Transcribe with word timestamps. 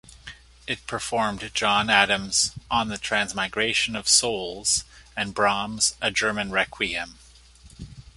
It 0.65 0.87
performed 0.87 1.51
John 1.53 1.87
Adams' 1.91 2.53
On 2.71 2.87
the 2.87 2.97
Transmigration 2.97 3.95
of 3.95 4.07
Souls 4.07 4.83
and 5.15 5.31
Brahms' 5.35 5.93
A 6.01 6.09
German 6.09 6.49
Requiem. 6.49 7.19